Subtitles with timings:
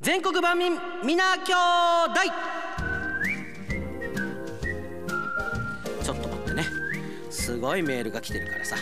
[0.00, 1.52] 全国万民皆兄
[2.08, 2.20] 弟。
[6.02, 6.64] ちょっと待ってね。
[7.28, 8.76] すごいメールが来てるからさ。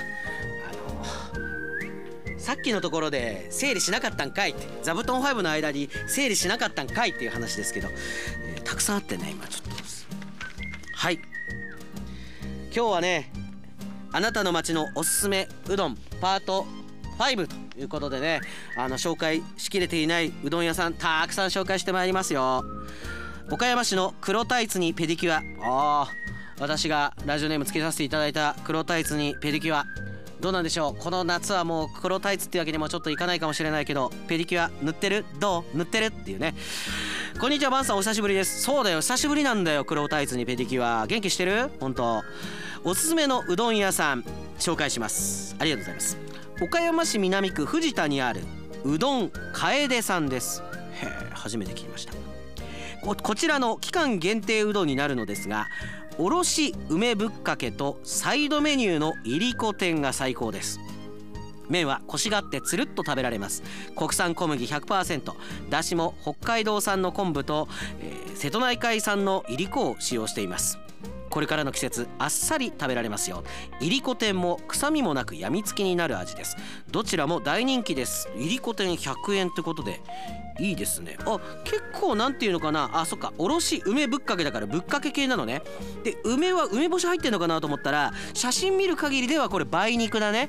[0.71, 0.93] あ
[2.31, 4.53] のさっきのところで整理しなかったんかい。
[4.53, 7.89] って座布団5の間に整理しなかったんかいっていう話ですけど、
[8.46, 9.71] えーたくさんあってね今ちょっと。
[10.95, 11.19] はい。
[12.73, 13.32] 今日はね
[14.12, 16.64] あなたの街のおすすめうどんパート
[17.19, 18.41] 5ということでね
[18.77, 22.64] あの紹介しきれていないうどん屋さんたくさん紹介してまいりますよ。
[23.50, 25.43] 岡山市の黒タイツにペディキュア。
[25.63, 26.08] あ
[26.61, 29.85] 私がラジオネームつけさせていただいた黒タイツにペディキュア。
[30.41, 31.03] どうなんでしょう？
[31.03, 35.25] この夏はもう黒タイツってわけにもちょっといかないかもしれないけどペディキュア塗ってる？
[35.41, 35.78] どう？
[35.78, 36.05] 塗ってる？
[36.06, 36.55] っていうね。
[37.41, 38.62] こんにちはバンさんお久しぶりです。
[38.62, 41.06] そうだよ久しぶりなんだよ黒タイツにペディキュア。
[41.06, 41.70] 元気してる？
[41.80, 42.22] 本当。
[42.84, 44.25] おすすめのうどん屋さん
[44.58, 45.56] 紹介します。
[45.58, 46.28] ありがとうございます。
[46.61, 48.41] 岡山市南区藤田にある
[48.84, 50.64] うどん楓さんです。
[51.00, 52.12] へ初めて聞きました。
[53.00, 55.68] ここちらの期間限定うどんになるのですが
[56.18, 60.80] おろし梅ぶっかけとサイドメニューのいりこ天が最高です。
[61.68, 63.62] 麺はコシがあってつるっと食べられます。
[63.94, 65.33] 国産小麦100%
[65.70, 67.68] だしも北海道産の昆布と、
[68.00, 70.78] えー瀬戸内海産のいりこを使用しています。
[71.39, 73.44] これからの季節あっさり食べられますよ。
[73.78, 76.56] いりこ天も臭みもなくやみつきになる味です。
[76.91, 78.28] どちらも大人気です。
[78.36, 80.00] いりこ天100円ってことで。
[80.58, 81.17] いいですね。
[81.25, 82.91] あ結構なんていうのかな。
[82.92, 83.33] あそっか。
[83.39, 85.62] おろし梅ぶっかけだからぶっかけ系なのね。
[86.03, 90.48] で梅は梅干し入ってんのかなと思ったら写真見る限りではこれ梅肉だね。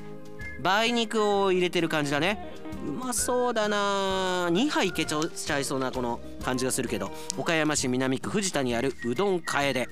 [0.58, 2.52] 梅肉を入れてる感じだね。
[2.84, 4.48] うまそうだな。
[4.50, 7.12] 2杯いけちゃちゃいそうなこの感じがするけど。
[7.36, 9.88] 岡山市南区藤田にあるうどん楓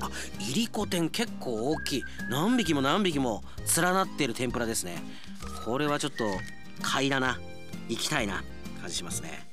[0.00, 2.04] あいりこ天結構大きい。
[2.30, 3.42] 何匹も何匹も
[3.76, 5.02] 連なっている天ぷらですね。
[5.64, 6.24] これはちょっと
[6.82, 7.38] 買いだな。
[7.88, 8.42] 行きたいな。
[8.80, 9.48] 感じしますね。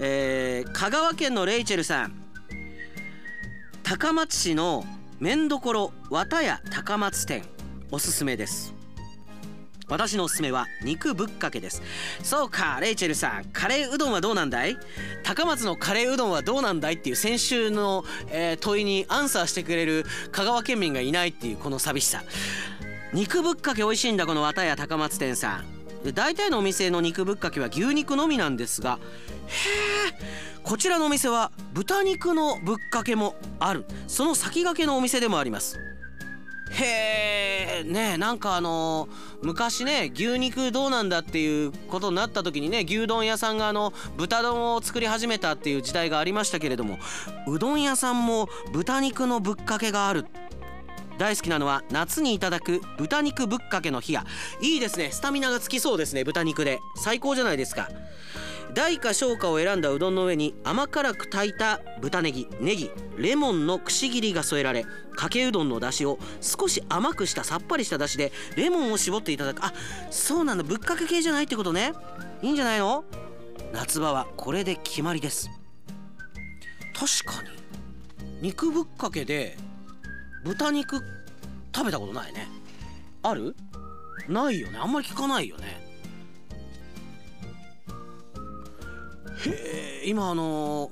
[0.00, 2.14] えー香川県のレイチェルさん。
[3.82, 4.84] 高松市の
[5.18, 7.44] 麺どころ綿屋高松店。
[7.90, 8.73] おすすめです。
[9.88, 11.82] 私のおすすめは肉ぶっかけです。
[12.22, 14.76] そうかレイチェルさんカレーうどんはどうなんだい？
[15.22, 22.22] 高松のカレーうどんはどうなんだいっていう先週の、えー問いにアンサーしてくれる香川県民がいないっていうこの寂しさ。
[23.12, 26.14] 肉ぶっかけ美味しいんだこの綿屋高松店さん。
[26.14, 28.98] 大体のお店の肉ぶっかけは牛肉のみなんですが
[29.46, 29.58] へ
[30.10, 33.84] えこちらのお店は豚肉のぶっかけもある。
[34.06, 35.78] その先駆けのお店でもあります。
[36.74, 46.98] へえねえなんかあのー昔ね牛肉どうなんだっていうことになった時にね牛丼屋さんがあの豚丼を作り始めたっていう時代がありましたけれども
[47.46, 50.26] うどん屋さんも豚肉のぶっかけがある。
[51.16, 54.24] 大好きなのは夏にいただく豚肉ぶっかけの冷や。
[54.60, 55.12] いいですね。
[55.12, 56.80] スタミナがつきそうですね豚肉で。
[56.96, 57.88] 最高じゃないですか。
[58.72, 69.64] 大か小かを選んだうどんの上に甘辛く炊いた豚ネギネギレモンのくし切りが添えられかけうどんの出汁を少し甘くしたさっぱりした出汁でレモンを絞っていただく。
[69.64, 69.72] あ
[70.10, 70.64] そうなんだ。
[70.64, 71.92] ぶっかけ系じゃないってことね。
[72.42, 73.04] いいんじゃないの？
[73.72, 75.50] 夏場はこれで決まりです。
[76.94, 77.50] 確かに。
[78.40, 79.56] 肉ぶっかけで
[80.44, 81.00] 豚肉
[81.74, 82.48] 食べたことないね。
[83.22, 83.54] ある？
[84.28, 84.78] ないよね。
[84.78, 85.83] あんまり聞かないよね。
[89.46, 90.90] え今あの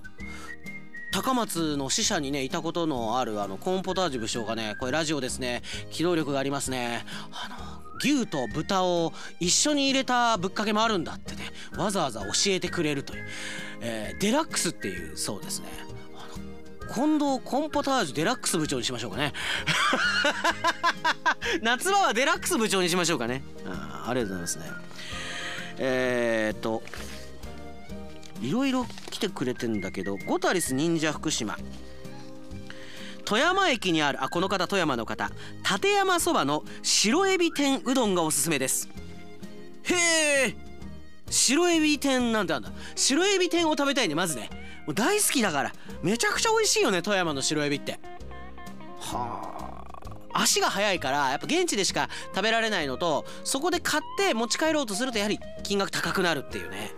[1.13, 5.63] 高松の支社にねいたことのあるあのコーンポタージュ部長がねこれラジオですね。
[5.91, 7.05] 機動力がありますね。
[7.31, 11.43] あの牛と豚を一緒に入れたぶっかけもあるんだってね
[11.77, 13.25] わざわざ教えてくれるという、
[13.81, 15.69] えーデラックスっていうそうですね。
[16.93, 19.33] 近藤コンポタージュデラックス部長にしましょうかね。
[21.63, 23.43] 夏場はデラックス部長にしましょうかね。
[23.67, 24.93] あありがとうございますね。
[25.79, 26.83] えー、っと
[28.43, 31.57] いろいろ来てくれてんだけどゴタリス忍者福島。
[33.25, 35.31] 富山駅にあるあこの方富山の方。
[35.63, 38.89] 立山そばの白エビ天うどんがおすすめです。
[39.85, 40.57] へえ
[41.31, 42.73] 白エビ天なんてあんだ。
[42.97, 44.51] 白エビ天を食べたいねまずね。
[44.87, 45.73] もう大好きだから。
[46.03, 48.01] めちゃくちゃ美味しいよね富山の白エビって。
[48.99, 49.87] は
[50.35, 50.43] あ。
[50.43, 56.91] 足が速いからやっぱ現地でしか食べられないのとそこで買って持ち帰ろうとするとやはり金額高くなるっていうね。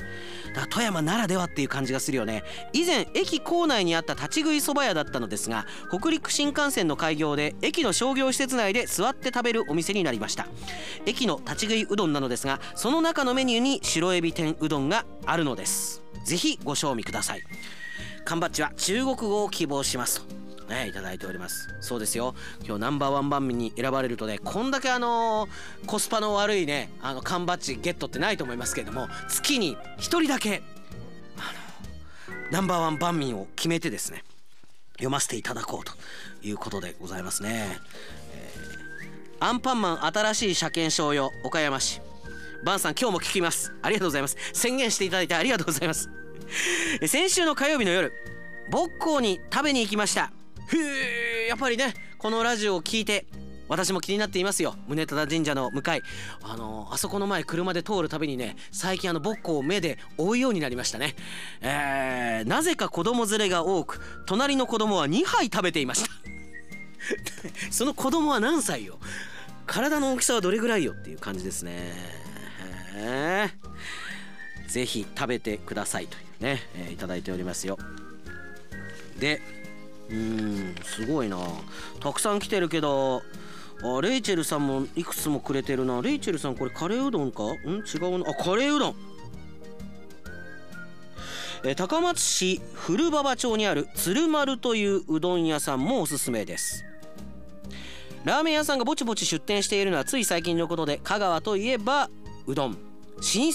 [0.54, 2.44] だ富山ならではっていう感じがするよね。
[2.72, 10.46] 以前駅構内にあった立ち食いそば屋だったのですが北陸新幹線の開業で駅の商業施設内で座って食べるお店になりました。
[11.06, 16.02] 駅の立ち食いうどんなのですがその中のメニューに白エビ天うどんがあるのです。
[16.24, 17.42] ぜひご賞味ください。
[18.24, 20.33] 缶バッジは中国語を希望しますと。
[20.64, 21.74] ねいただいております。
[21.80, 22.34] そうですよ。
[22.64, 30.62] 今日ナンバーワン番組に選ばれるとねこんだけあのーコスパの悪いねあの缶バッジゲットってないと思いますけれども月に1人だけ
[31.36, 31.52] あ
[32.32, 34.24] のナンバーワン万民を決めてですね
[34.94, 35.92] 読ませていただこうと
[36.42, 37.78] いうことでございますね、
[38.32, 42.00] えー、アンパンマン新しい車検証よ岡山市。
[42.64, 43.74] バンさん今日も聞きます。
[43.82, 44.38] ありがとうございます。
[44.54, 46.08] 宣言していただいてありがとうございます。
[47.06, 48.12] 先週の火曜日の夜
[48.70, 50.32] 母校に食べに行きました。
[50.66, 53.26] ふーやっぱりねこのラジオを聞いて
[53.68, 54.76] 私も気になっていますよ。
[54.88, 56.02] 宗忠神社の向かい。
[56.42, 61.16] あのあそこの前車で通るたびにね最近あのぼっこを目で追うようになりましたね。
[61.62, 66.10] えー、なぜか子供連れが多く隣の子供は2杯食べていました。
[67.70, 68.98] その子供は何歳よ？
[69.66, 71.92] 体の大きさはどれぐらいよっていう感じですね。
[72.96, 77.78] へえぜひ食べてくださいというね、えー、いただいておりますよ。
[79.18, 79.40] で
[80.10, 81.38] うんすごいな。
[82.00, 83.22] たくさん来てるけど
[83.82, 86.00] あレイチェルさんもいくつもくれてるな。
[86.02, 87.42] レイチェルさんこれカレーうどんか？
[87.42, 87.52] ん違
[88.14, 88.30] うな。
[88.30, 88.94] あカレーうどん。
[91.64, 96.84] え高松市古馬場町にある鶴丸といううどん屋さんもおすすめです。
[98.24, 102.10] ラーメン屋さんがぼちぼち出店しているのはつい最近のことで香川といえば
[102.46, 102.72] うどん。
[102.72, 102.78] 老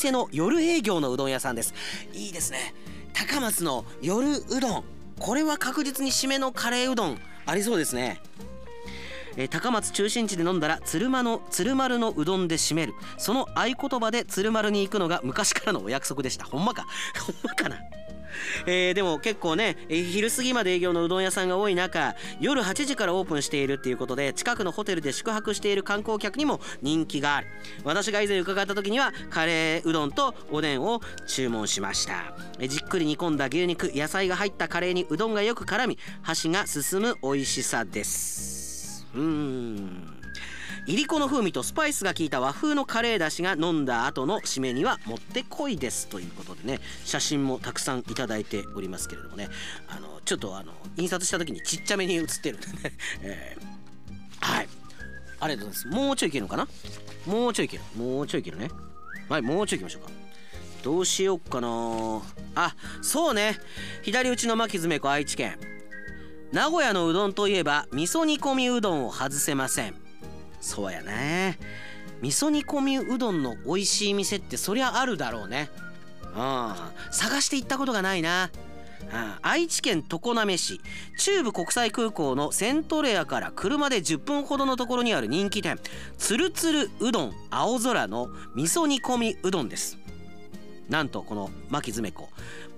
[0.02, 1.74] 舗の夜営業のうどん屋さんです。
[2.13, 2.74] いいですね。
[3.13, 4.84] 高松の夜うどん。
[5.19, 8.21] これは確実に締めのカレーうどんありそうですね。
[9.36, 12.94] えー、高松中心地で飲んだら鶴間の鶴丸のうどんで締める。
[13.18, 16.45] その合言葉で鶴丸に行くのが昔からのお約束でした。
[16.45, 16.86] ほんまか。
[17.25, 17.77] ほんまかな。
[18.66, 27.48] えー、でも結構ね、昼過ぎまで営業のうどん屋さんが多い中夜8時からオープンしているっていうことで近くのホテルで宿泊している観光客にも人気がある。
[27.84, 32.36] 私が以前伺った時にはカレーうどんとおでんを注文しました、
[32.68, 39.08] じっくり煮込んだ牛肉野菜が入ったカレーにうどんがよく絡み箸が進む美味しさです。
[39.16, 40.19] うん。
[40.90, 49.50] いりこの風味とスパイスが効いた和風のカレーだしが飲んだ後の締めにはもってこいですということでね写真もたくさんいただいておりますけれどもね。
[49.88, 52.74] あのちょっとあの印刷した時にちっちゃめに写ってるんでね、
[53.22, 54.68] えー、はい。
[55.40, 56.06] ありがとうございます。
[56.06, 56.68] もうちょいいけるのかな？
[57.28, 57.84] もうちょいいける。
[57.96, 58.72] もうちょいいけるね。
[59.30, 60.10] はいもうちょいいきましょうか。
[60.82, 61.70] どうしよっかな。
[62.56, 63.60] あそうね。
[64.02, 65.60] 左打ちの巻詰子愛知県。
[66.52, 70.09] 名古屋のうどんといえば味噌煮込みうどんを外せません。
[70.62, 71.58] そうやね。
[72.22, 75.70] 味噌煮込みうどんの美味しい店ってそりゃあるだろうね。
[76.24, 76.74] うん。
[77.12, 78.52] 探して行ったことがないな。
[79.42, 80.82] 愛知県常滑市。
[81.18, 85.80] 中部国際空港のセントレアから車で10分ほどのところにある人気店。
[86.18, 89.98] つるつるうどん青空の味噌煮込みうどんです。
[90.90, 92.30] なんとこの牧詰子。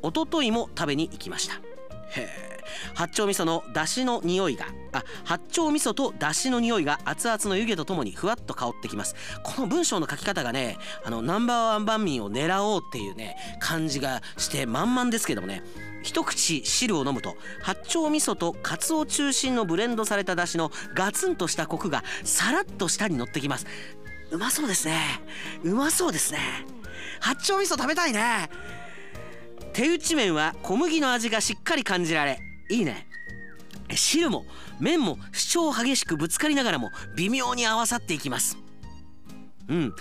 [0.02, 1.56] おとといも食べに行きました。
[1.56, 2.51] へえ。
[2.94, 9.16] 八丁味噌の出汁の匂いがあ八丁味噌と出汁の匂いが熱々の湯気とともにふわっと香ってきます。
[9.44, 15.64] この文章の書き方がねあのナンバーワン万民を狙おうっていうね感じがして満々ですけどもね。
[16.04, 23.68] 一口汁を飲むと八丁味噌とカツオ中心のブレンドされた出汁のガツンとしたコクがさらっと舌に乗ってきます。
[24.32, 24.98] うまそうですね。
[25.64, 26.40] うまそうですね。
[27.20, 28.50] 八丁味噌食べたいね。
[29.74, 32.40] 手打ち麺は小麦の味がしっかり感じられ
[32.72, 33.08] いいね。
[33.94, 34.46] 汁も
[34.80, 38.58] 麺も主張激しくぶつかりながらも微妙に合わさっていきます。
[39.68, 39.94] うん。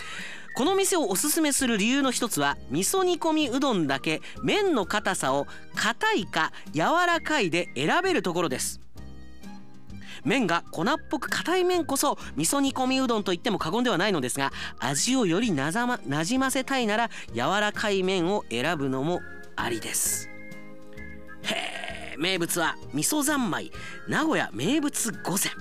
[0.56, 8.80] この店をおすすめする理由の一つは味噌煮込みうどんだけ麺の硬さを硬いか柔らかいで選べるところです。
[10.24, 15.98] 麺が粉っぽく硬い麺こそ味噌煮込みうどんと言っても過言ではないのですが味をよりなじま
[16.38, 19.20] ませたいなら柔らかい麺を選ぶのも
[19.56, 20.28] ありです。
[22.18, 23.72] 名物は味噌三昧
[24.08, 25.52] 名古屋名物御膳。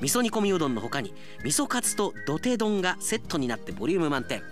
[0.00, 4.42] 味噌煮込みうどんの他に味噌カツと土手丼がセットになってボリューム満点。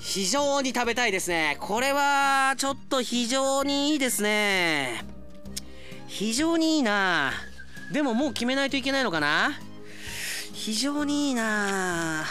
[0.00, 1.56] 非常に食べたいですね。
[1.60, 5.04] これはちょっと非常にいいですね。
[6.08, 7.32] 非常にいいな。
[7.92, 9.52] でももう決めないといけないのかな？
[10.52, 12.24] 非常にいいな。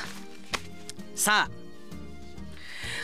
[1.16, 1.63] さあ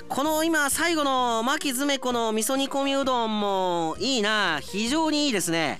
[0.10, 4.60] この今最後の巻き詰子の味噌煮込みうどんもいいな。
[4.60, 5.80] 非常にいいですね。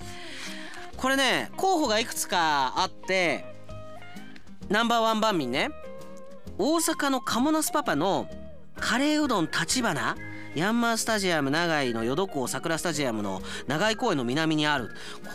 [0.96, 3.44] これね候補がいくつかあって
[4.68, 5.70] ナンバーワン番民ね。
[6.58, 8.28] 大阪のカモナスパパの
[8.78, 10.16] カレーうどん立花。
[10.54, 14.90] ヤンマースタジアム長井の淀港桜スタジアムの長井公園の南にある。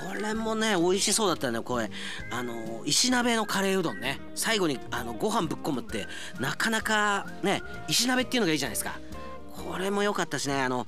[0.08, 1.90] これもね美味しそうだったねこれ。
[2.32, 4.20] あの石鍋のカレーうどんね。
[4.36, 6.08] 最後にあのご飯ぶっ込むって
[6.40, 9.00] なかなかね石鍋っていうのがいいじゃないですか。
[9.52, 10.86] これも良かったしねあの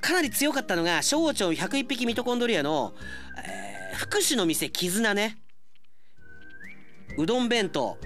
[0.00, 2.94] かなり強かったのが小腸101匹ミトコンドリアの、
[3.46, 5.38] えー、福祉の店絆ね。
[7.18, 7.98] うどん弁当。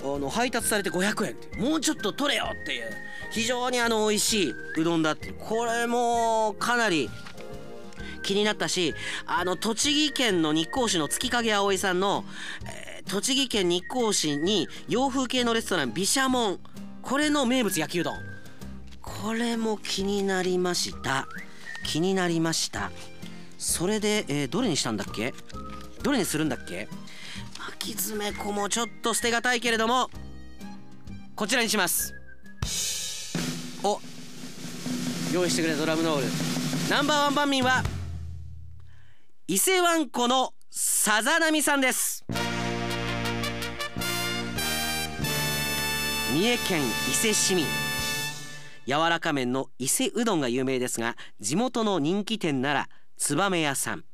[0.00, 2.90] あの配達されて500円ってもうちょっと取れよっていう。
[3.30, 7.10] 非常にあの美味しいうどんだってこれもかなり
[8.22, 8.94] 気になったし
[9.26, 12.24] あの栃木県の日光市の月影葵さんの、
[12.64, 16.58] えー、栃木県日光市に洋風系のレストラン毘沙門。
[17.02, 18.16] これの名物焼きうどん。
[19.02, 21.26] これも気になりました。
[21.86, 22.90] 気になりました。
[23.56, 25.34] それで、えー、どれにしたんだっけ？
[26.02, 26.88] どれにするんだっけ？
[27.78, 30.10] き爪粉もちょっと捨てがたいけれども
[31.34, 32.12] こちらにします。
[33.84, 34.00] お
[35.32, 36.26] 用意してくれドラムノール。
[36.90, 37.82] ナンバーワン番民は
[39.46, 42.24] 伊勢湾湖のさざ波さんです。
[46.32, 47.64] 三重県伊勢市民。
[48.86, 54.04] 柔らか麺の伊勢うどんが有名ですが地元の人気店なら燕屋さん。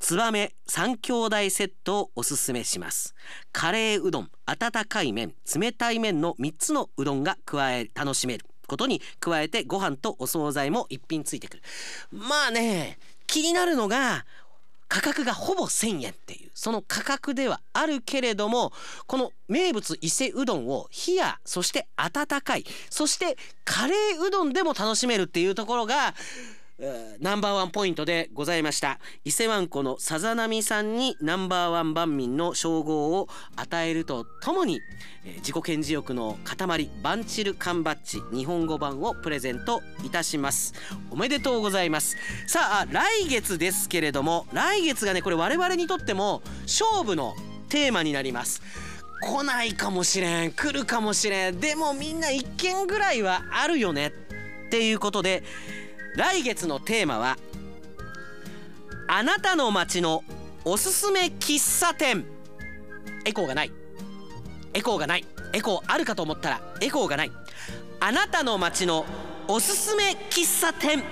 [0.00, 3.14] 燕三兄弟セットをおすすめします。
[3.52, 11.62] カレーうどん温かい麺冷たい麺の3つのうどんが加え楽しめることに加えてご飯とお惣菜も一品ついてくる。
[12.10, 14.24] まあね気になるのが
[14.88, 16.50] 価格がほぼ1,000円っていう。
[16.54, 18.72] その価格ではあるけれども
[19.06, 26.14] この名物伊勢うどんを冷やそして温かいそしてカレーうどんでも楽しめるっていうところが
[27.20, 28.98] ナンバーワンポイントでございました。
[29.24, 34.80] 伊勢湾湖のさざ波さんにナンバーワン万民の称号を与えるとともに、
[35.26, 40.72] えー、自己顕示欲の塊バンチル缶バッジ日本語版をプレゼントいたします。
[41.10, 42.16] おめでとうございます。
[42.46, 47.34] さあ来月ですけれども来月がねこれ我々にとっても勝負の
[47.68, 48.62] テーマになります。
[49.22, 51.60] 来ないかもしれん来るかもしれん。
[51.60, 54.14] でもみんな1件ぐらいはあるよね
[54.66, 55.42] っていうことで
[56.20, 57.38] 来月のテーマは
[59.08, 60.22] あなたの街の
[60.66, 62.26] おすすめ喫茶店。
[63.24, 63.72] エコーがない。
[64.74, 65.24] エコーがない。
[65.54, 67.32] エコーあるかと思ったらエコーがない。
[68.00, 69.06] あなたの街の
[69.48, 71.02] おすすめ喫茶店。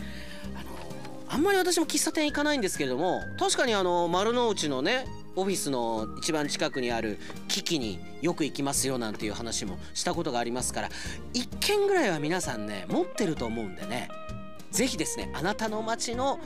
[1.26, 5.06] あんまり私も喫茶店行かないんですけれども確かにあの丸の内のね
[5.38, 7.16] オフィスの一番近くにある
[7.46, 10.88] 機器によく行きますよなんていう話もしたことがありますから
[11.32, 14.08] 1軒ぐらいは皆さんね持ってると思うんでね
[14.72, 16.40] 是非ですねあなたの街の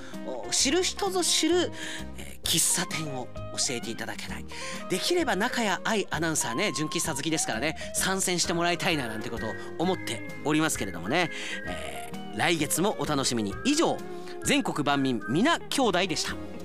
[0.50, 1.72] 知る人ぞ知る、
[2.18, 4.44] えー、喫茶店を教えていただけない
[4.90, 11.30] できれば中谷愛アナウンサーね純喫茶好きですからね参戦してもらいたいななんてことを思っておりますけれどもね、
[11.66, 13.96] えー、来月もお楽しみに以上
[14.44, 16.61] 全国万民皆兄弟でした。